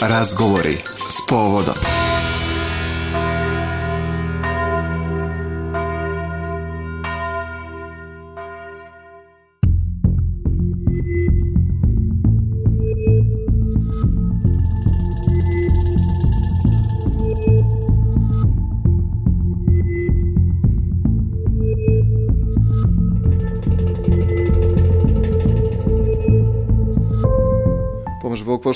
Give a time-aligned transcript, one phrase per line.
[0.00, 0.76] Razgovori
[1.08, 1.97] s povodom.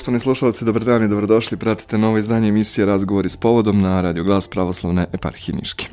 [0.02, 1.56] Poštovani slušalci, dobar dan i dobrodošli.
[1.56, 5.86] Pratite novo izdanje emisije Razgovori s povodom na Radio Glas Pravoslavne eparhije Niške.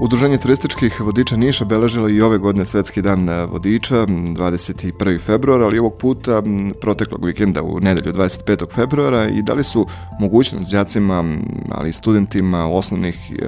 [0.00, 5.20] Udruženje turističkih vodiča Niša beležilo i ove godine Svetski dan e, vodiča, 21.
[5.20, 6.42] februar, ali ovog puta
[6.80, 8.74] proteklog vikenda u nedelju 25.
[8.74, 9.86] februara i dali su
[10.20, 11.24] mogućnost đacima,
[11.70, 13.46] ali i studentima osnovnih, e,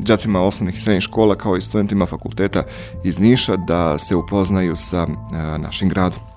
[0.00, 2.62] đacima osnovnih i srednjih škola kao i studentima fakulteta
[3.04, 6.33] iz Niša da se upoznaju sa e, našim gradom.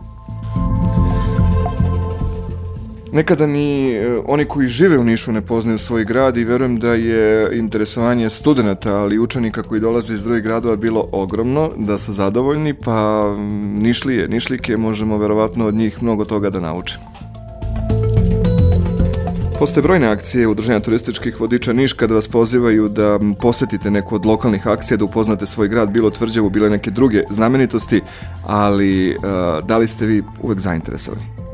[3.17, 6.93] Nekada ni e, oni koji žive u Nišu ne poznaju svoj grad i verujem da
[6.93, 12.13] je interesovanje studenta, ali i učenika koji dolaze iz drugih gradova bilo ogromno, da su
[12.13, 13.25] zadovoljni, pa
[13.81, 17.05] Nišlije, Nišlike možemo verovatno od njih mnogo toga da naučimo.
[19.59, 24.67] Postoje brojne akcije Udruženja turističkih vodiča Niš kada vas pozivaju da posetite neku od lokalnih
[24.67, 28.01] akcija, da upoznate svoj grad, bilo tvrđavu, bilo neke druge znamenitosti,
[28.45, 29.23] ali uh,
[29.67, 31.46] da li ste vi uvek zainteresovani?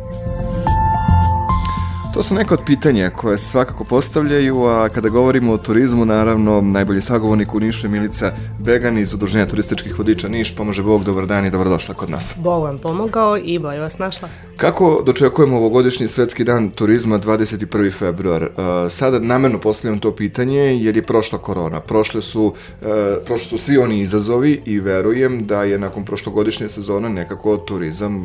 [2.23, 6.61] To su neka od pitanja koje se svakako postavljaju, a kada govorimo o turizmu, naravno,
[6.61, 10.55] najbolji sagovornik u Nišu je Milica Began iz Udruženja turističkih vodiča Niš.
[10.55, 12.35] Pomože Bog, dobar dan i dobrodošla kod nas.
[12.37, 14.29] Bog vam pomogao i bolje vas našla.
[14.57, 17.91] Kako dočekujemo ovogodišnji svetski dan turizma 21.
[17.91, 18.49] februar?
[18.89, 21.79] Sada namerno postavljam to pitanje jer je prošla korona.
[21.79, 22.53] Prošle su,
[23.25, 28.17] prošle su svi oni izazovi i verujem da je nakon prošlogodišnje sezone nekako turizam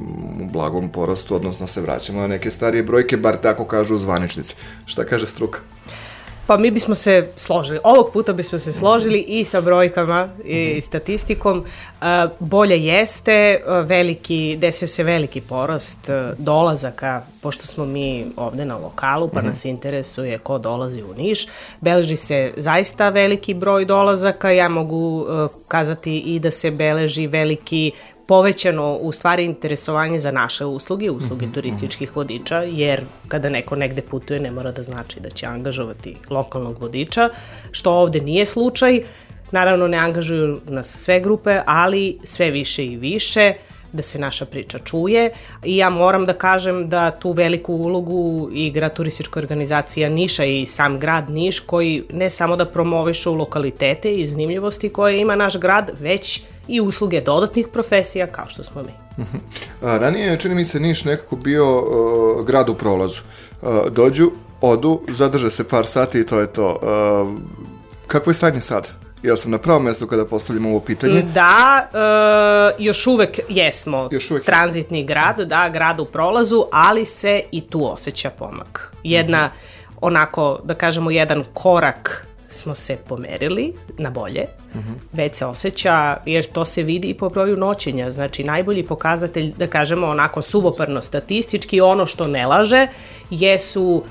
[0.43, 4.55] u blagom porastu, odnosno se vraćamo na neke starije brojke, bar tako kažu zvaničnici.
[4.87, 5.61] Šta kaže struka?
[6.49, 10.81] Pa mi bismo se složili, ovog puta bismo se složili i sa brojkama i mhm.
[10.81, 11.65] statistikom.
[11.65, 18.77] E, bolje jeste, veliki, desio se veliki porast e, dolazaka, pošto smo mi ovde na
[18.77, 19.49] lokalu, pa mhm.
[19.49, 21.47] nas interesuje ko dolazi u Niš.
[21.81, 27.93] Beleži se zaista veliki broj dolazaka, ja mogu e, kazati i da se beleži veliki
[28.29, 31.55] povećano u stvari interesovanje za naše usluge, usluge mm -hmm.
[31.55, 36.81] turističkih vodiča, jer kada neko negde putuje ne mora da znači da će angažovati lokalnog
[36.81, 37.29] vodiča,
[37.71, 39.01] što ovde nije slučaj.
[39.53, 43.55] Naravno ne angažuju nas sve grupe, ali sve više i više
[43.93, 45.31] da se naša priča čuje
[45.65, 50.99] i ja moram da kažem da tu veliku ulogu igra turistička organizacija Niša i sam
[50.99, 56.43] grad Niš koji ne samo da promovišu lokalitete i zanimljivosti koje ima naš grad, već
[56.69, 58.93] i usluge dodatnih profesija kao što smo mi.
[59.17, 59.37] Uh mhm.
[59.37, 59.89] -huh.
[59.89, 63.23] A, ranije je, čini mi se, Niš nekako bio uh, grad u prolazu.
[63.63, 66.81] Uh, dođu, odu, zadrže se par sati i to je to.
[66.83, 67.41] Uh,
[68.07, 68.89] kakvo je stanje sada?
[69.23, 71.23] Ja sam na pravom mestu kada postavljam ovo pitanje.
[71.23, 71.89] Da,
[72.79, 75.09] e, još uvek jesmo još uvek tranzitni jesmo.
[75.09, 78.95] grad, da, grad u prolazu, ali se i tu osjeća pomak.
[79.05, 79.99] Jedna, mm -hmm.
[80.01, 84.89] onako, da kažemo, jedan korak smo se pomerili na bolje, mhm.
[84.89, 84.95] -huh.
[85.13, 89.67] već se osjeća, jer to se vidi i po broju noćenja, znači najbolji pokazatelj, da
[89.67, 92.87] kažemo onako suvoparno statistički, ono što ne laže,
[93.31, 94.05] jesu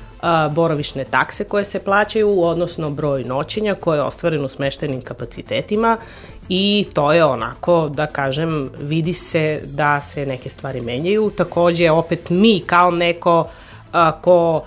[0.52, 5.98] borovišne takse koje se plaćaju, odnosno broj noćenja koje je ostvaren u smeštenim kapacitetima
[6.50, 11.32] i to je onako, da kažem, vidi se da se neke stvari menjaju.
[11.38, 13.48] Takođe, opet mi kao neko
[13.92, 14.64] a, ko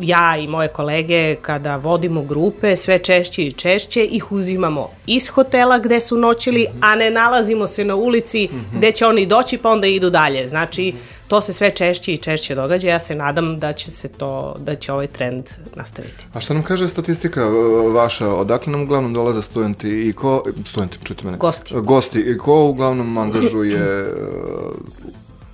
[0.00, 5.78] ja i moje kolege kada vodimo grupe sve češće i češće ih uzimamo iz hotela
[5.78, 6.78] gde su noćili, mm -hmm.
[6.80, 8.78] a ne nalazimo se na ulici mm -hmm.
[8.78, 10.48] gde će oni doći pa onda idu dalje.
[10.48, 11.28] Znači, mm -hmm.
[11.28, 12.88] to se sve češće i češće događa.
[12.88, 16.26] Ja se nadam da će se to, da će ovaj trend nastaviti.
[16.32, 17.44] A šta nam kaže statistika
[17.94, 18.28] vaša?
[18.28, 21.38] Odakle nam uglavnom dolaze studenti i ko, studenti, čujte mene.
[21.38, 21.74] Gosti.
[21.74, 22.20] Gosti.
[22.20, 24.14] I ko uglavnom angažuje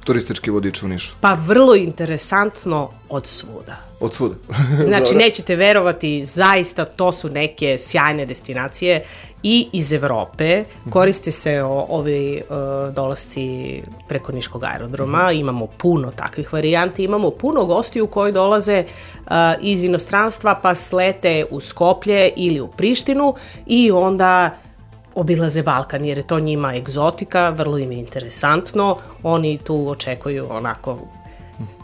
[0.08, 1.12] turistički vodič u Nišu?
[1.20, 3.76] Pa vrlo interesantno od svuda.
[4.00, 4.34] Od svuda.
[4.88, 9.04] znači, nećete verovati, zaista to su neke sjajne destinacije
[9.42, 10.64] i iz Evrope.
[10.80, 10.90] Mhm.
[10.90, 15.28] Koriste se o, ovi uh, dolasci preko Niškog aerodroma.
[15.28, 15.38] Mhm.
[15.40, 17.04] Imamo puno takvih varijanti.
[17.04, 23.34] Imamo puno gostiju koji dolaze uh, iz inostranstva pa slete u Skoplje ili u Prištinu
[23.66, 24.58] i onda
[25.20, 28.98] obilaze Balkan jer je to njima egzotika, vrlo im je interesantno.
[29.22, 30.98] Oni tu očekuju onako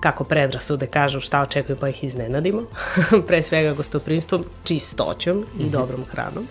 [0.01, 2.63] kako predrasude kažu šta očekuju pa ih iznenadimo.
[3.27, 5.71] Pre svega gostoprinstvom, čistoćom i mhm.
[5.71, 6.47] dobrom hranom.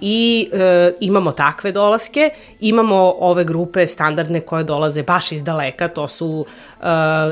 [0.00, 2.30] I e, imamo takve dolaske,
[2.60, 6.84] imamo ove grupe standardne koje dolaze baš iz daleka, to su e,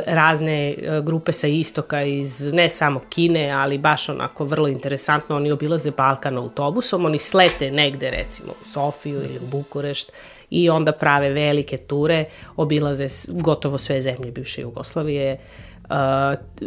[0.07, 5.51] razne e, grupe sa istoka iz ne samo Kine, ali baš onako vrlo interesantno, oni
[5.51, 10.13] obilaze Balkan autobusom, oni slete negde recimo u Sofiju ili u Bukurešt
[10.51, 12.25] i onda prave velike ture,
[12.57, 15.39] obilaze gotovo sve zemlje bivše Jugoslavije,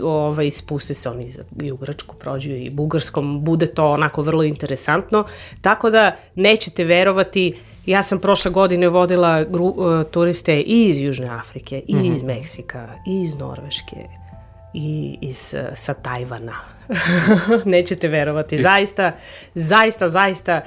[0.03, 5.23] ovaj, spuste se oni za Jugračku, prođu i Bugarskom, bude to onako vrlo interesantno,
[5.61, 7.53] tako da nećete verovati,
[7.85, 12.15] ja sam prošle godine vodila gru, uh, turiste i iz Južne Afrike, i mm -hmm.
[12.15, 13.95] iz Meksika, i iz Norveške,
[14.73, 16.55] i iz, uh, sa Tajvana.
[17.65, 19.11] nećete verovati, zaista,
[19.53, 20.61] zaista, zaista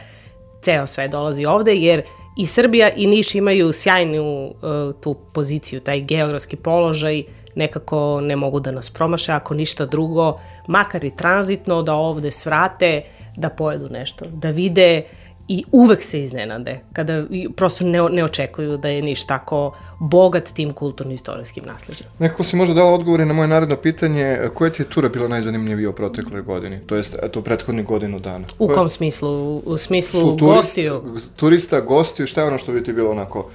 [0.62, 2.02] ceo sve dolazi ovde, jer
[2.36, 7.22] i Srbija i Niš imaju sjajnu uh, tu poziciju, taj geografski položaj,
[7.54, 13.02] nekako ne mogu da nas promaše, ako ništa drugo, makar i tranzitno, da ovde svrate,
[13.36, 15.02] da pojedu nešto, da vide
[15.48, 17.24] i uvek se iznenade, kada
[17.56, 22.06] prosto ne, ne očekuju da je niš tako bogat tim kulturno-istorijskim nasleđem.
[22.18, 25.90] Nekako si možda dala odgovore na moje naredno pitanje, koja ti je tura bila najzanimljivija
[25.90, 28.44] u protekloj godini, to jest eto, prethodni godinu dana?
[28.58, 29.56] U kom smislu?
[29.56, 31.02] U smislu turist, gostiju?
[31.36, 33.50] Turista, gostiju, šta je ono što bi ti bilo onako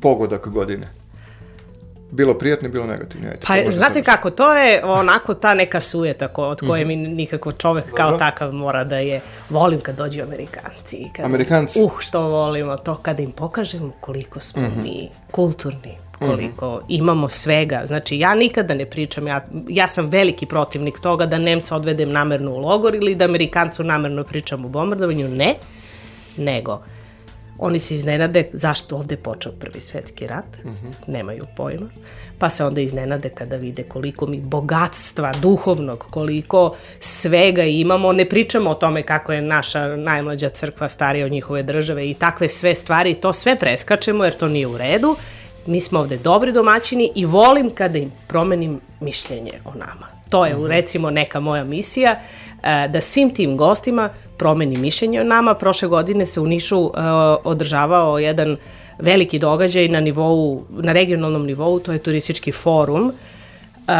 [0.00, 0.88] pogodak godine?
[2.10, 3.28] Bilo prijatno, bilo negativno.
[3.46, 4.02] Ajde, pa znate sam...
[4.02, 7.08] kako, to je onako ta neka sujeta ko, od koje mm -hmm.
[7.08, 7.96] mi nikako čovek Dobro.
[7.96, 9.20] kao takav mora da je.
[9.50, 11.08] Volim kad dođu Amerikanci.
[11.16, 11.82] Kad, Amerikanci?
[11.82, 14.82] Uh, što volimo, to kada im pokažemo koliko smo mm -hmm.
[14.82, 16.84] mi kulturni, koliko mm -hmm.
[16.88, 17.82] imamo svega.
[17.86, 22.52] Znači, ja nikada ne pričam, ja, ja sam veliki protivnik toga da Nemca odvedem namerno
[22.52, 25.54] u logor ili da Amerikancu namerno pričam u bombardovanju, ne,
[26.36, 26.82] nego
[27.58, 30.68] Oni se iznenade zašto ovde je počeo prvi svetski rat, mhm.
[30.70, 30.92] -huh.
[31.06, 31.86] nemaju pojma,
[32.38, 38.70] pa se onda iznenade kada vide koliko mi bogatstva duhovnog, koliko svega imamo, ne pričamo
[38.70, 43.14] o tome kako je naša najmlađa crkva starija od njihove države i takve sve stvari,
[43.14, 45.16] to sve preskačemo jer to nije u redu,
[45.66, 50.06] mi smo ovde dobri domaćini i volim kada im promenim mišljenje o nama.
[50.28, 50.62] To je, mhm.
[50.62, 50.68] -huh.
[50.68, 52.20] recimo, neka moja misija,
[52.62, 55.54] e, da svim tim gostima promeni mišljenje o nama.
[55.54, 56.92] Prošle godine se u Nišu uh,
[57.44, 58.56] održavao jedan
[58.98, 63.94] veliki događaj na nivou, na regionalnom nivou, to je turistički forum, uh,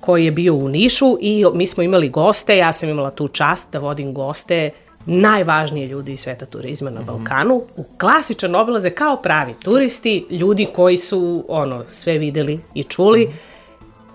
[0.00, 3.72] koji je bio u Nišu i mi smo imali goste, ja sam imala tu čast
[3.72, 4.70] da vodim goste
[5.06, 7.06] najvažnije ljudi iz sveta turizma na mhm.
[7.06, 13.24] Balkanu, u klasičan obilaze kao pravi turisti, ljudi koji su ono sve videli i čuli
[13.24, 13.50] mm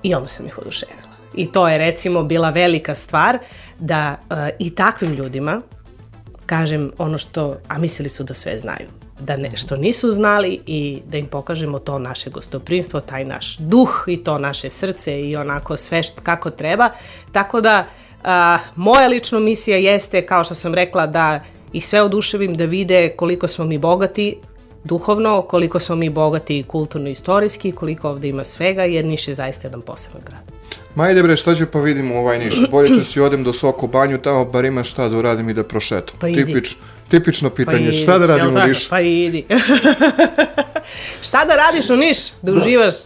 [0.06, 1.05] i onda sam ih oduševila.
[1.38, 3.40] I to je recimo bila velika stvar
[3.80, 5.62] da uh, i takvim ljudima
[6.46, 8.88] kažem ono što, a mislili su da sve znaju,
[9.20, 14.24] da nešto nisu znali i da im pokažemo to naše gostoprinstvo, taj naš duh i
[14.24, 16.90] to naše srce i onako sve što, kako treba.
[17.32, 18.28] Tako da uh,
[18.76, 21.44] moja lična misija jeste, kao što sam rekla, da
[21.74, 24.38] ih sve oduševim da vide koliko smo mi bogati
[24.84, 29.82] duhovno, koliko smo mi bogati kulturno-istorijski, koliko ovde ima svega, jer Niš je zaista jedan
[29.82, 30.42] poseban grad.
[30.96, 32.56] Ma ide bre, šta ću pa vidimo ovaj Niš?
[32.72, 35.64] Bolje ću si odem do Soko banju, tamo bar ima šta da uradim i da
[35.64, 36.16] prošetam.
[36.20, 36.46] Pa idi.
[36.46, 36.76] Tipič,
[37.08, 37.98] tipično pitanje, pa idi.
[37.98, 38.90] šta da radim u Nišu?
[38.90, 39.46] Pa idi.
[41.28, 42.18] šta da radiš u Niš?
[42.42, 42.94] Da uživaš?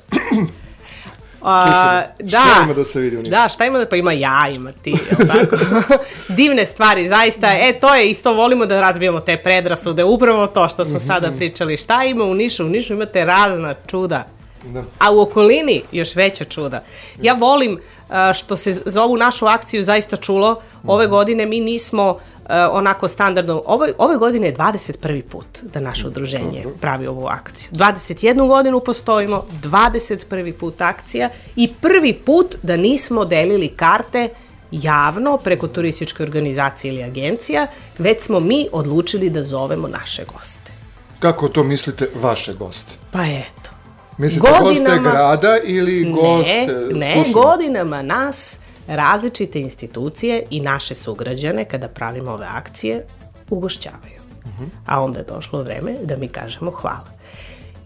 [1.41, 3.31] A, da, šta ima da se vidi u Nišu?
[3.31, 5.57] Da, šta ima da, pa ima ja, ima ti, jel tako?
[6.38, 10.85] Divne stvari, zaista, e, to je isto, volimo da razbijamo te predrasude, upravo to što
[10.85, 11.07] smo mm -hmm.
[11.07, 11.77] sada pričali.
[11.77, 12.65] Šta ima u Nišu?
[12.65, 14.83] U Nišu imate razna čuda Da.
[14.99, 16.83] A u okolini još veća čuda.
[17.21, 17.80] Ja volim
[18.33, 20.61] što se za ovu našu akciju zaista čulo.
[20.87, 21.11] Ove mhm.
[21.11, 22.19] godine mi nismo
[22.71, 23.63] onako standardno.
[23.66, 25.21] Ove, ove godine je 21.
[25.21, 27.69] put da naše udruženje pravi ovu akciju.
[27.71, 30.54] 21 godinu postojimo, 21.
[30.54, 34.30] put akcija i prvi put da nismo delili karte
[34.71, 40.71] javno preko turističke organizacije ili agencija, već smo mi odlučili da zovemo naše goste.
[41.19, 42.94] Kako to mislite vaše goste?
[43.11, 43.69] Pa eto,
[44.19, 51.66] Mislite godinama, goste grada ili goste Ne, ne godinama nas različite institucije i naše sugrađane
[51.66, 53.06] kada pravimo ove akcije
[53.49, 54.19] ugošćavaju.
[54.45, 54.68] Uh -huh.
[54.85, 57.07] A onda je došlo vreme da mi kažemo hvala.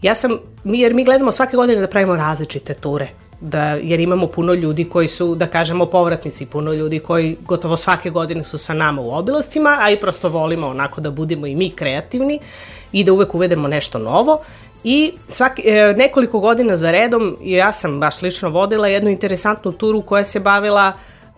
[0.01, 3.07] Ja sam, mi, jer mi gledamo svake godine da pravimo različite ture,
[3.41, 8.09] da, jer imamo puno ljudi koji su, da kažemo, povratnici, puno ljudi koji gotovo svake
[8.09, 11.69] godine su sa nama u obilascima, a i prosto volimo onako da budemo i mi
[11.69, 12.39] kreativni
[12.91, 14.39] i da uvek uvedemo nešto novo.
[14.83, 20.01] I svaki, e, nekoliko godina za redom ja sam baš lično vodila jednu interesantnu turu
[20.01, 20.93] koja se bavila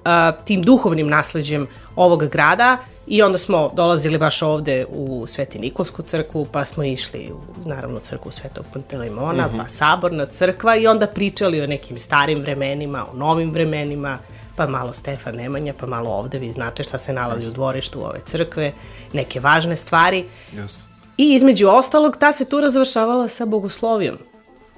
[0.06, 6.02] a, tim duhovnim nasleđem ovog grada i onda smo dolazili baš ovde u Sveti Nikolsku
[6.02, 9.58] crkvu, pa smo išli u, naravno, crkvu Svetog Pantelejmona, mm -hmm.
[9.58, 14.18] pa saborna crkva i onda pričali o nekim starim vremenima, o novim vremenima,
[14.56, 18.20] pa malo Stefan Nemanja, pa malo ovde, vi znate šta se nalazi u dvorištu ove
[18.25, 18.72] crkve,
[19.14, 20.25] neke važne stvari.
[20.58, 20.85] Jasno.
[21.18, 24.18] I između ostalog, ta se tura završavala sa bogoslovijom,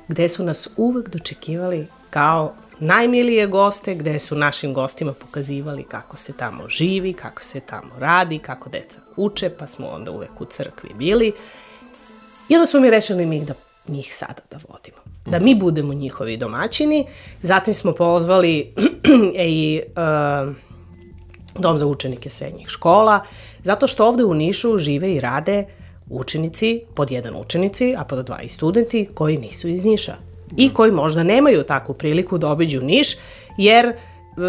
[0.08, 6.34] gde su nas uvek dočekivali kao najmilije goste, gde su našim gostima pokazivali kako se
[6.34, 10.89] tamo živi, kako se tamo radi, kako deca uče, pa smo onda uvek u crkvi
[10.94, 11.34] bili.
[12.50, 13.53] I onda smo mi rešili mi da
[13.88, 14.98] njih sada da vodimo.
[15.25, 17.08] Da mi budemo njihovi domaćini.
[17.41, 18.74] Zatim smo pozvali
[19.36, 20.56] i uh,
[21.60, 23.20] dom za učenike srednjih škola,
[23.63, 25.65] zato što ovde u Nišu žive i rade
[26.09, 30.15] učenici, pod jedan učenici, a pod dva i studenti koji nisu iz Niša
[30.57, 33.17] i koji možda nemaju takvu priliku da obiđu Niš,
[33.57, 33.93] jer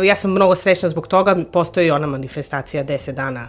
[0.05, 3.49] ja sam mnogo srećna zbog toga, postoji ona manifestacija 10 dana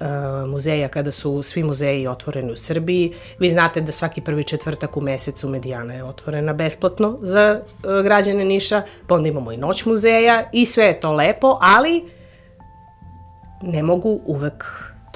[0.00, 3.12] uh, muzeja kada su svi muzeji otvoreni u Srbiji.
[3.38, 8.44] Vi znate da svaki prvi četvrtak u mesecu Medijana je otvorena besplatno za uh, građane
[8.44, 12.04] Niša, pa onda imamo i noć muzeja i sve je to lepo, ali
[13.62, 14.64] ne mogu uvek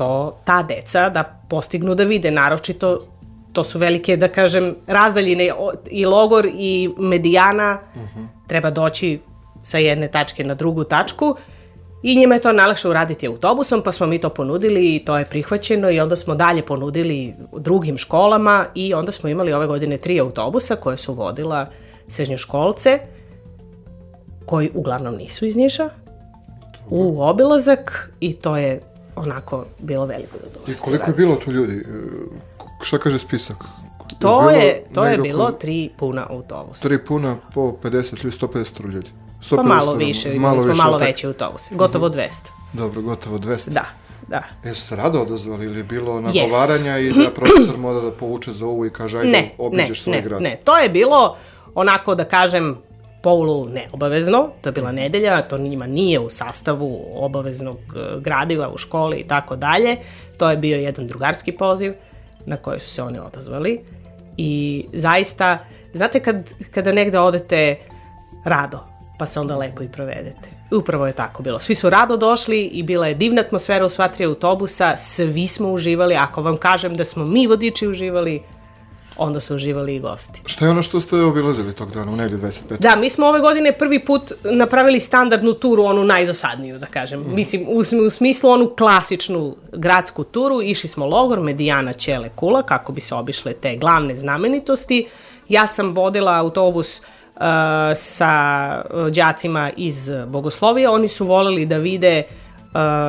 [0.00, 2.98] to ta deca da postignu da vide, naročito
[3.52, 5.50] to su velike, da kažem, razdaljine
[5.90, 8.26] i logor i medijana, uh -huh.
[8.48, 9.18] treba doći
[9.62, 11.34] sa jedne tačke na drugu tačku
[12.02, 15.24] i njima je to najlakše uraditi autobusom, pa smo mi to ponudili i to je
[15.24, 20.20] prihvaćeno i onda smo dalje ponudili drugim školama i onda smo imali ove godine tri
[20.20, 21.66] autobusa koje su vodila
[22.08, 22.98] srednjoškolce
[24.46, 25.88] koji uglavnom nisu iz Niša
[26.90, 28.80] u obilazak i to je
[29.20, 30.72] onako bilo veliko zadovoljstvo.
[30.72, 31.86] I koliko je bilo tu ljudi?
[32.82, 33.56] Šta kaže spisak?
[34.18, 36.88] To je, to je bilo tri puna autobusa.
[36.88, 39.10] Tri puna po 50 ili 150 ljudi.
[39.42, 41.74] 150 pa malo više, imali malo smo više, malo veće autobuse.
[41.74, 42.20] Gotovo uh mhm.
[42.20, 42.28] -huh.
[42.28, 42.48] 200.
[42.72, 43.70] Dobro, gotovo 200.
[43.70, 43.84] Da,
[44.28, 44.42] da.
[44.64, 47.10] Jesu se rado odazvali ili je bilo nagovaranja yes.
[47.10, 50.16] i da profesor mora da povuče za ovo i kaže ajde ne, obiđeš ne, svoj
[50.16, 50.42] ne, grad?
[50.42, 51.36] Ne, to je bilo
[51.74, 52.76] onako da kažem
[53.22, 58.78] Poulu neobavezno, to je bila nedelja, to njima nije u sastavu obaveznog e, gradiva u
[58.78, 59.96] školi i tako dalje.
[60.36, 61.92] To je bio jedan drugarski poziv
[62.46, 63.80] na koje su se oni odazvali
[64.36, 65.58] i zaista,
[65.92, 67.76] znate kad, kada negde odete
[68.44, 68.78] rado,
[69.18, 70.50] pa se onda lepo i provedete.
[70.70, 71.58] Upravo je tako bilo.
[71.58, 75.70] Svi su rado došli i bila je divna atmosfera u sva tri autobusa, svi smo
[75.70, 78.42] uživali, ako vam kažem da smo mi vodiči uživali,
[79.16, 80.40] onda su uživali i gosti.
[80.46, 82.78] Šta je ono što ste obilazili tog dana u nedelju 25?
[82.78, 87.20] Da, mi smo ove godine prvi put napravili standardnu turu, onu najdosadniju, da kažem.
[87.20, 87.34] Mm.
[87.34, 92.92] Mislim, u, u smislu onu klasičnu gradsku turu, išli smo logor, Medijana, Ćele, Kula, kako
[92.92, 95.08] bi se obišle te glavne znamenitosti.
[95.48, 97.42] Ja sam vodila autobus uh,
[97.94, 102.39] sa đacima iz Bogoslovije, oni su voleli da vide uh,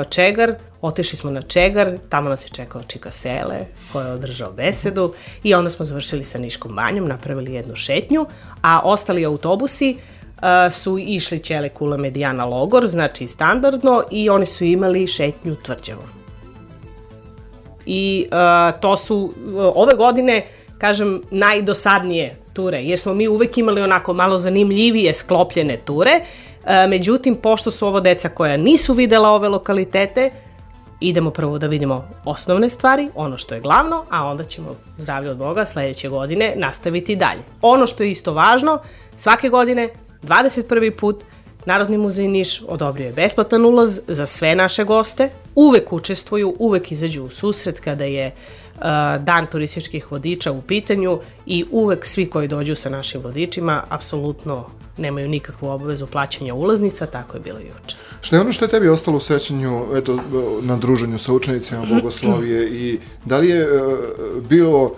[0.09, 5.13] Čegar, Otešli smo na Čegar, tamo nas je čekao Čika Sele, koja je održao besedu
[5.43, 8.25] i onda smo završili sa Niškom banjom, napravili jednu šetnju,
[8.61, 14.63] a ostali autobusi uh, su išli Ćele Kula Medijana Logor, znači standardno, i oni su
[14.63, 16.09] imali šetnju tvrđavom.
[17.85, 19.31] I uh, to su uh,
[19.75, 20.45] ove godine,
[20.77, 26.50] kažem, najdosadnije ture, jer smo mi uvek imali onako malo zanimljivije sklopljene ture, uh,
[26.89, 30.31] međutim, pošto su ovo deca koja nisu videla ove lokalitete,
[30.99, 35.37] idemo prvo da vidimo osnovne stvari, ono što je glavno, a onda ćemo zdravlje od
[35.37, 37.41] Boga sledeće godine nastaviti dalje.
[37.61, 38.79] Ono što je isto važno,
[39.15, 39.89] svake godine,
[40.23, 40.99] 21.
[40.99, 41.23] put,
[41.65, 47.23] Narodni muzej Niš odobrio je besplatan ulaz za sve naše goste, uvek učestvuju, uvek izađu
[47.23, 48.81] u susret kada je uh,
[49.19, 54.65] dan turističkih vodiča u pitanju i uvek svi koji dođu sa našim vodičima apsolutno
[55.01, 57.95] nemaju nikakvu obavezu plaćanja ulaznica, tako je bilo juče.
[58.21, 60.19] Šta je ono što je tebi ostalo u sećanju eto,
[60.61, 63.99] na druženju sa učenicima Bogoslovije i da li je uh,
[64.49, 64.91] bilo uh,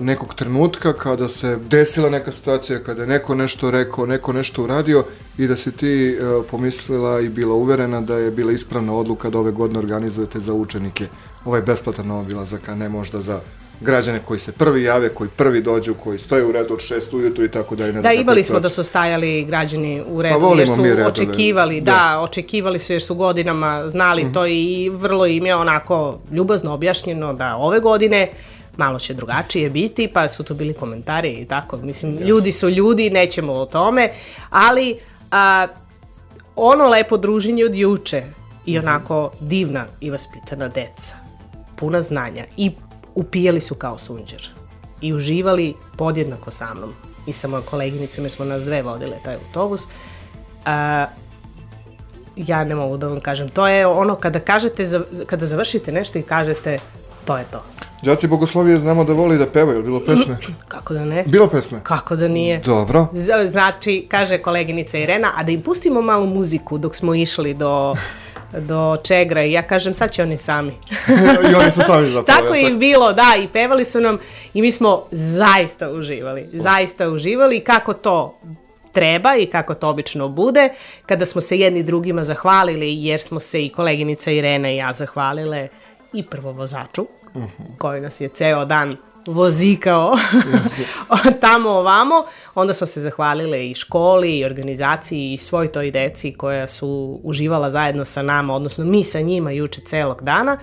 [0.00, 5.04] nekog trenutka kada se desila neka situacija, kada je neko nešto rekao, neko nešto uradio
[5.38, 9.38] i da si ti uh, pomislila i bila uverena da je bila ispravna odluka da
[9.38, 11.08] ove godine organizujete za učenike
[11.44, 13.40] ovaj besplatan obilazak, a ne možda za
[13.80, 17.44] građane koji se prvi jave, koji prvi dođu, koji stoje u redu od 6 ujutru
[17.44, 20.58] i tako da i ne Da, imali smo da su stajali građani u redu, pa
[20.58, 21.92] jer su očekivali, da.
[21.92, 24.34] da, očekivali su jer su godinama znali mm -hmm.
[24.34, 28.30] to i vrlo im je onako ljubazno objašnjeno da ove godine
[28.76, 32.26] malo će drugačije biti, pa su tu bili komentari i tako, mislim, Jasne.
[32.26, 34.08] ljudi su ljudi, nećemo o tome,
[34.50, 34.96] ali
[35.30, 35.66] a,
[36.56, 38.22] ono lepo druženje od juče
[38.66, 38.88] i mhm.
[38.88, 41.16] onako divna i vaspitana deca,
[41.76, 42.70] puna znanja i
[43.14, 44.48] upijali su kao sunđer
[45.00, 46.94] i uživali podjednako sa mnom
[47.26, 49.86] i sa mojom koleginicom, mi smo nas dve vodile taj autobus.
[50.64, 51.06] A,
[52.36, 54.84] ja ne mogu da vam kažem, to je ono kada kažete,
[55.26, 56.78] kada završite nešto i kažete
[57.24, 57.62] to je to.
[58.02, 60.36] Đaci Bogoslovije znamo da voli da pevaju, bilo pesme?
[60.68, 61.24] Kako da ne?
[61.26, 61.80] Bilo pesme?
[61.82, 62.60] Kako da nije?
[62.60, 63.06] Dobro.
[63.46, 67.94] Znači, kaže koleginica Irena, a da im pustimo malu muziku dok smo išli do
[68.60, 70.72] do Čegra i ja kažem sad će oni sami.
[71.50, 72.40] I oni su sami zapravo.
[72.40, 74.18] tako je bilo, da, i pevali su nam
[74.54, 78.38] i mi smo zaista uživali, zaista uživali kako to
[78.92, 80.68] treba i kako to obično bude,
[81.06, 85.68] kada smo se jedni drugima zahvalili, jer smo se i koleginica Irena i ja zahvalile
[86.14, 87.02] i prvo vozaču,
[87.34, 87.42] uh.
[87.42, 87.78] -huh.
[87.78, 90.12] koji nas je ceo dan vozikao
[91.40, 96.66] tamo ovamo, onda smo se zahvalile i školi i organizaciji i svoj toj deci koja
[96.66, 100.58] su uživala zajedno sa nama, odnosno mi sa njima juče celog dana,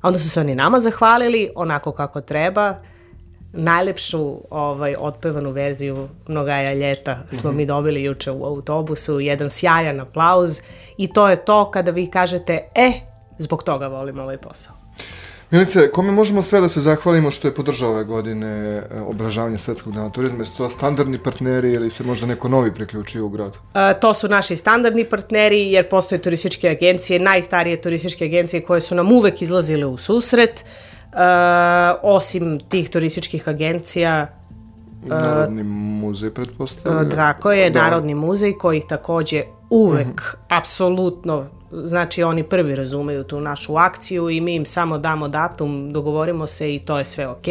[0.00, 2.76] a onda su se oni nama zahvalili onako kako treba,
[3.52, 7.56] najlepšu ovaj, otpevanu verziju Mnogaja ljeta smo mm -hmm.
[7.56, 10.60] mi dobili juče u autobusu, jedan sjajan aplauz
[10.96, 12.92] i to je to kada vi kažete, e,
[13.38, 14.81] zbog toga volim ovaj posao.
[15.52, 19.92] Milice, kome možemo sve da se zahvalimo što je podržao ove godine e, obražavanje Svetskog
[19.92, 20.38] dana turizma?
[20.38, 23.58] Jesu to standardni partneri ili se možda neko novi priključio u grad?
[23.74, 28.94] E, to su naši standardni partneri jer postoje turističke agencije, najstarije turističke agencije koje su
[28.94, 30.60] nam uvek izlazile u susret.
[30.60, 31.16] E,
[32.02, 34.38] osim tih turističkih agencija
[35.06, 37.10] Narodni muzej, pretpostavljam.
[37.10, 37.82] Tako je, da.
[37.82, 40.34] Narodni muzej koji takođe uvek, uh -huh.
[40.48, 41.46] apsolutno
[41.84, 46.74] znači oni prvi razumeju tu našu akciju i mi im samo damo datum, dogovorimo se
[46.74, 47.44] i to je sve ok.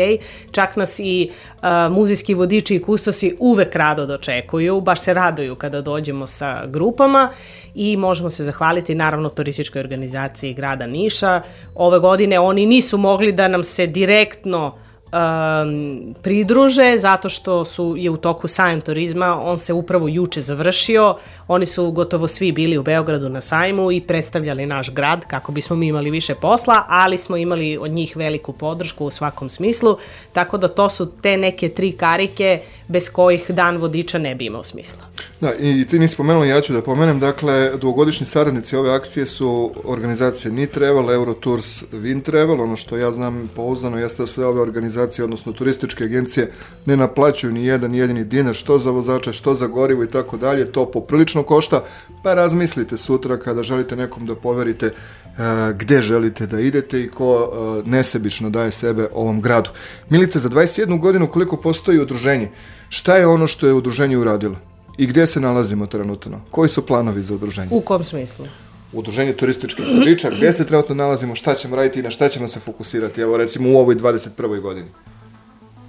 [0.52, 5.82] Čak nas i uh, muzijski vodiči i kustosi uvek rado dočekuju, baš se raduju kada
[5.82, 7.30] dođemo sa grupama
[7.76, 11.42] i možemo se zahvaliti naravno turističkoj organizaciji grada Niša.
[11.76, 14.76] Ove godine oni nisu mogli da nam se direktno
[15.12, 21.16] um, pridruže zato što su je u toku sajam turizma, on se upravo juče završio,
[21.48, 25.76] oni su gotovo svi bili u Beogradu na sajmu i predstavljali naš grad kako bismo
[25.76, 29.98] mi imali više posla, ali smo imali od njih veliku podršku u svakom smislu,
[30.34, 34.64] tako da to su te neke tri karike bez kojih dan vodiča ne bi imao
[34.64, 35.02] smisla.
[35.42, 39.72] Da, i ti nisi spomenula, ja ću da pomenem, dakle, dugogodišnji saradnici ove akcije su
[39.84, 44.62] organizacije Ni Travel, Eurotours, Win Travel, ono što ja znam pouzdano jeste da sve ove
[44.62, 46.52] organizacije, odnosno turističke agencije,
[46.86, 50.72] ne naplaćuju ni jedan jedini dinar, što za vozače, što za gorivo i tako dalje,
[50.72, 51.84] to poprilično košta,
[52.24, 55.42] pa razmislite sutra kada želite nekom da poverite uh,
[55.78, 59.70] gde želite da idete i ko uh, nesebično daje sebe ovom gradu.
[60.10, 62.50] Milice, za 21 godinu koliko postoji udruženje,
[62.92, 64.56] Šta je ono što je udruženje uradilo?
[64.98, 66.42] I gdje se nalazimo trenutno?
[66.52, 67.68] Koji su planovi za udruženje?
[67.72, 68.46] U kom smislu?
[68.94, 72.60] Udruženje turističkih vodiča, gdje se trenutno nalazimo, šta ćemo raditi i na šta ćemo se
[72.60, 74.62] fokusirati, evo recimo u ovoj 21.
[74.62, 74.88] godini?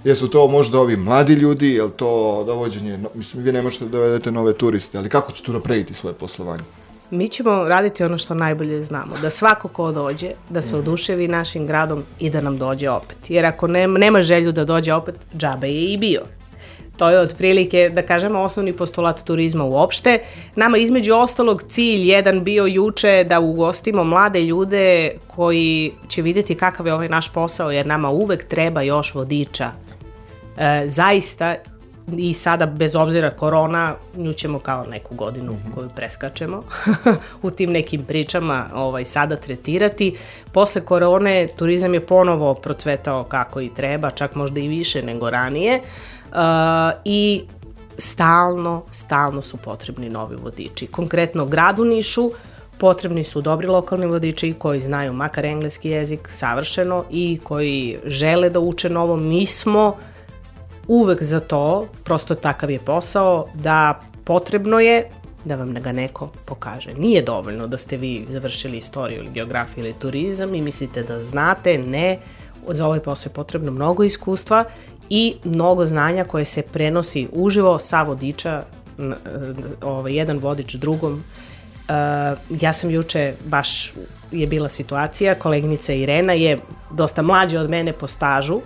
[0.03, 4.31] Jesu to možda ovi mladi ljudi, je to dovođenje, mislim vi ne možete da dovedete
[4.31, 6.63] nove turiste, ali kako ćete napraviti svoje poslovanje?
[7.11, 11.67] Mi ćemo raditi ono što najbolje znamo, da svako ko dođe, da se oduševi našim
[11.67, 13.17] gradom i da nam dođe opet.
[13.29, 16.21] Jer ako nema, nema želju da dođe opet, džabe je i bio.
[16.97, 20.19] To je otprilike, da kažemo, osnovni postulat turizma uopšte.
[20.55, 26.87] Nama između ostalog cilj jedan bio juče da ugostimo mlade ljude koji će videti kakav
[26.87, 29.71] je ovaj naš posao, jer nama uvek treba još vodiča.
[30.57, 31.55] E, zaista,
[32.17, 35.71] i sada bez obzira korona, nju ćemo kao neku godinu mhm.
[35.71, 36.63] koju preskačemo
[37.43, 40.17] u tim nekim pričama ovaj, sada tretirati.
[40.51, 45.77] Posle korone turizam je ponovo procvetao kako i treba, čak možda i više nego ranije.
[45.77, 46.12] Uh,
[47.05, 47.43] i
[47.97, 50.87] stalno, stalno su potrebni novi vodiči.
[50.87, 52.31] Konkretno gradu Nišu
[52.77, 58.59] potrebni su dobri lokalni vodiči koji znaju makar engleski jezik savršeno i koji žele da
[58.59, 59.15] uče novo.
[59.15, 59.95] Mi smo
[60.87, 65.09] uvek za to, prosto takav je posao, da potrebno je
[65.45, 66.93] da vam ga neko pokaže.
[66.93, 71.77] Nije dovoljno da ste vi završili istoriju ili geografiju ili turizam i mislite da znate,
[71.77, 72.19] ne,
[72.67, 74.63] za ovaj posao je potrebno mnogo iskustva
[75.15, 78.63] i mnogo znanja koje se prenosi uživo sa vodiča,
[79.81, 81.13] ovaj, jedan vodič drugom.
[81.13, 83.93] Uh, ja sam juče, baš
[84.31, 86.57] je bila situacija, koleginica Irena je
[86.91, 88.61] dosta mlađa od mene po stažu,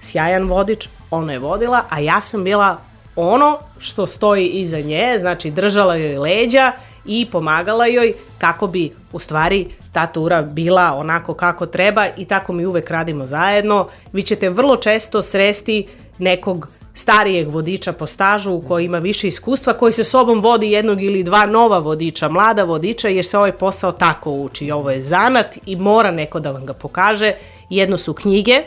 [0.00, 2.78] sjajan vodič, ona je vodila, a ja sam bila
[3.16, 6.72] ono što stoji iza nje, znači držala joj leđa
[7.04, 12.52] i pomagala joj kako bi u stvari ta tura bila onako kako treba i tako
[12.52, 13.88] mi uvek radimo zajedno.
[14.12, 15.86] Vi ćete vrlo često sresti
[16.18, 21.22] nekog starijeg vodiča po stažu koji ima više iskustva, koji se sobom vodi jednog ili
[21.22, 24.70] dva nova vodiča, mlada vodiča, jer se ovaj posao tako uči.
[24.70, 27.34] Ovo je zanat i mora neko da vam ga pokaže.
[27.70, 28.62] Jedno su knjige,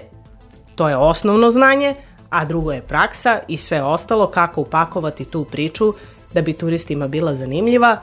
[0.75, 1.95] to je osnovno znanje,
[2.29, 5.93] a drugo je praksa i sve ostalo kako upakovati tu priču
[6.33, 7.97] da bi turistima bila zanimljiva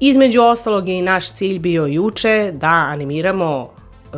[0.00, 3.70] Između ostalog je i naš cilj bio juče da animiramo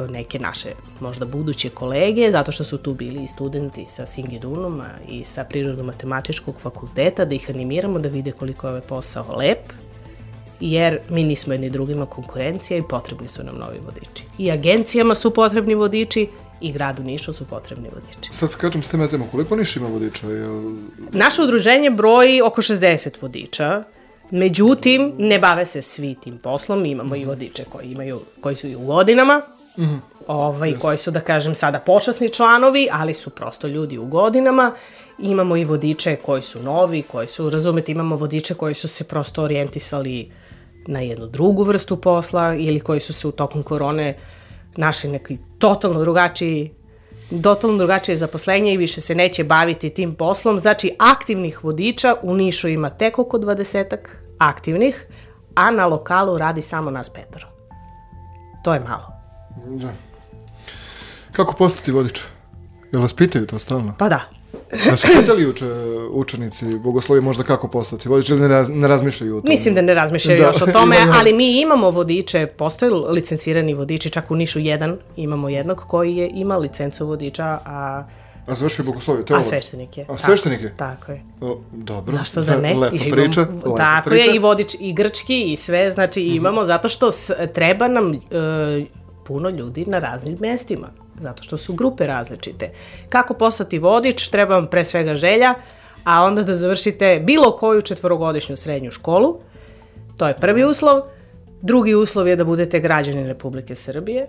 [0.08, 0.68] neke naše
[1.00, 6.54] možda buduće kolege, zato što su tu bili i studenti sa Singidunuma i sa Prirodno-matematičkog
[6.60, 9.72] fakulteta, da ih animiramo da vide koliko je ovaj posao lep,
[10.60, 14.24] jer mi nismo jedni drugima konkurencija i potrebni su nam novi vodiči.
[14.38, 16.28] I agencijama su potrebni vodiči
[16.60, 18.32] i gradu Nišu su potrebni vodiči.
[18.32, 20.26] Sad skačem s teme tema, koliko Niš ima vodiča?
[20.26, 20.76] Jel...
[21.12, 23.82] Naše udruženje broji oko 60 vodiča,
[24.30, 28.76] međutim, ne bave se svi tim poslom, imamo i vodiče koji, imaju, koji su i
[28.76, 29.42] u godinama,
[29.78, 29.98] mm -hmm.
[30.26, 30.78] ovaj, yes.
[30.78, 34.72] koji su, da kažem, sada počasni članovi, ali su prosto ljudi u godinama.
[35.18, 39.42] Imamo i vodiče koji su novi, koji su, razumete, imamo vodiče koji su se prosto
[39.42, 40.32] orijentisali
[40.86, 44.18] na jednu drugu vrstu posla ili koji su se u tokom korone
[44.76, 46.70] našli neki totalno drugačiji
[47.42, 50.58] totalno drugačije zaposlenje i više se neće baviti tim poslom.
[50.58, 53.96] Znači, aktivnih vodiča u Nišu ima tek oko 20
[54.38, 55.06] aktivnih,
[55.54, 57.46] a na lokalu radi samo nas petoro.
[58.64, 59.12] To je malo.
[59.66, 59.92] Da.
[61.32, 62.20] Kako postati vodič?
[62.92, 63.94] Jel vas pitaju to stalno?
[63.98, 64.37] Pa da.
[64.90, 65.66] Da su pitali uče,
[66.10, 69.50] učenici bogoslovi možda kako postati vodič ili ne, raz, ne razmišljaju o tome?
[69.50, 70.46] Mislim da ne razmišljaju da.
[70.46, 75.48] još o tome, ali mi imamo vodiče, postoje licencirani vodiči, čak u Nišu jedan imamo
[75.48, 78.04] jednog koji je ima licencu vodiča, a
[78.48, 80.06] A završio bogoslovje, to je A sveštenik je.
[80.08, 80.74] A sveštenik je?
[80.76, 81.22] Tako je.
[81.40, 82.12] O, dobro.
[82.12, 82.74] Zašto da ne?
[82.74, 83.40] Lepa ja priča.
[83.40, 84.30] Lepa tako priča.
[84.30, 86.36] je, i vodič, i grčki, i sve, znači mm -hmm.
[86.36, 88.18] imamo, zato što s, treba nam e,
[89.28, 90.88] puno ljudi na raznim mestima
[91.20, 92.70] zato što su grupe različite.
[93.08, 95.54] Kako postati vodič, treba vam pre svega želja,
[96.04, 99.38] a onda da završite bilo koju četvorogodišnju srednju školu.
[100.16, 101.00] To je prvi uslov.
[101.62, 104.26] Drugi uslov je da budete građani Republike Srbije.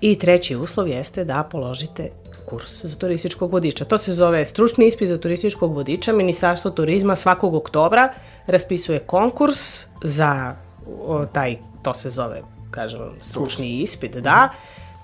[0.00, 2.10] I treći uslov jeste da položite
[2.46, 3.84] kurs za turističkog vodiča.
[3.84, 6.12] To se zove stručni ispit za turističkog vodiča.
[6.12, 8.12] Ministarstvo turizma svakog oktobra
[8.46, 10.54] raspisuje konkurs za
[11.06, 14.48] o, taj, to se zove, kažem stručni ispit, da.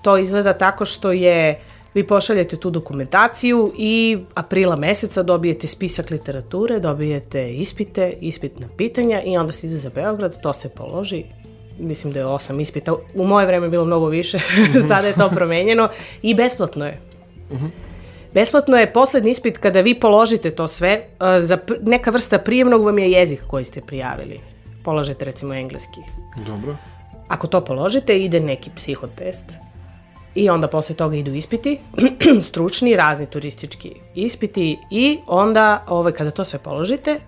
[0.01, 1.61] To izgleda tako što je
[1.95, 9.37] vi pošaljete tu dokumentaciju i aprila meseca dobijete spisak literature, dobijete ispite, ispitna pitanja i
[9.37, 11.23] onda se ide za Beograd, to se položi,
[11.79, 14.39] mislim da je osam ispita, u moje vreme je bilo mnogo više,
[14.89, 15.89] sada je to promenjeno
[16.21, 16.99] i besplatno je.
[18.33, 21.05] Besplatno je poslednji ispit kada vi položite to sve,
[21.41, 24.39] za neka vrsta prijemnog vam je jezik koji ste prijavili.
[24.83, 25.99] Položite recimo engleski.
[26.47, 26.75] Dobro.
[27.27, 29.45] Ako to položite, ide neki psihotest
[30.35, 31.79] I onda posle toga idu ispiti,
[32.47, 37.19] stručni, razni turistički ispiti i onda ovaj, kada to sve položite,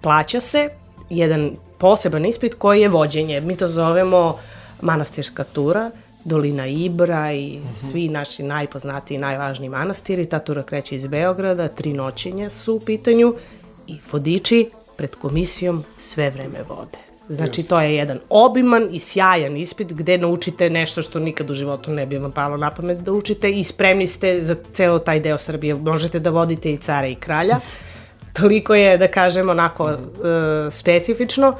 [0.00, 0.68] plaća se
[1.10, 3.40] jedan poseban ispit koji je vođenje.
[3.40, 4.38] Mi to zovemo
[4.80, 5.90] manastirska tura,
[6.24, 7.74] Dolina Ibra i uh mhm.
[7.74, 7.90] -huh.
[7.90, 10.26] svi naši najpoznatiji i najvažniji manastiri.
[10.26, 13.34] Ta tura kreće iz Beograda, tri noćenja su u pitanju
[13.86, 17.05] i vodiči pred komisijom sve vreme vode.
[17.28, 21.90] Znači, to je jedan obiman i sjajan ispit gde naučite nešto što nikad u životu
[21.90, 25.38] ne bi vam palo na pamet da učite i spremni ste za celo taj deo
[25.38, 25.74] Srbije.
[25.74, 27.56] Možete da vodite i cara i kralja.
[28.32, 29.98] Toliko je, da kažem, onako uh,
[30.70, 31.54] specifično.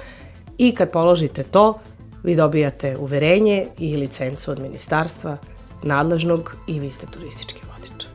[0.58, 1.78] I kad položite to,
[2.22, 5.36] vi dobijate uverenje i licencu od ministarstva
[5.82, 8.06] nadležnog i vi ste turistički vodič.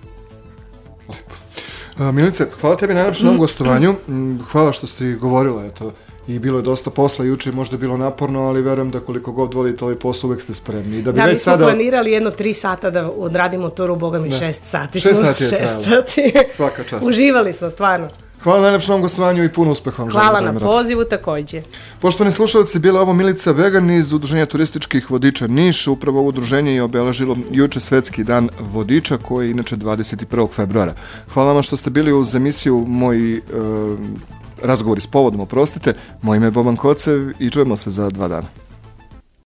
[1.10, 2.12] Lepo.
[2.12, 3.92] Milice, hvala tebi najlepše na ovom gostovanju.
[4.08, 5.94] Mm, hvala što si govorila, eto,
[6.28, 9.86] i bilo je dosta posla, juče možda bilo naporno, ali verujem da koliko god vodite
[9.86, 10.98] ovaj posao uvek ste spremni.
[10.98, 11.66] I da, bi da, već mi smo sada...
[11.66, 14.36] planirali jedno tri sata da odradimo turu, boga mi da.
[14.36, 15.00] šest sati.
[15.00, 16.34] Šest sati je šest sati.
[16.58, 17.08] Svaka čast.
[17.08, 18.10] Uživali smo, stvarno.
[18.44, 21.62] Hvala najlepšom vam gostovanju i puno uspeha vam Hvala na pozivu takođe.
[22.00, 25.88] Poštovani slušalci, bila ovo Milica Vegan iz Udruženja turističkih vodiča Niš.
[25.88, 30.50] Upravo ovo udruženje je obeležilo juče svetski dan vodiča koji je inače 21.
[30.52, 30.94] februara.
[31.34, 33.42] Hvala vam što ste bili uz emisiju Moji e,
[34.64, 35.94] razgovori s povodom, oprostite.
[36.22, 38.48] Moje ime je Boban Kocev i čujemo se za dva dana.